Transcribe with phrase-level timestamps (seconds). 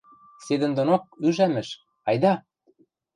[0.45, 1.69] —Седӹндонок ӱжӓмӹш,
[2.07, 2.33] айда!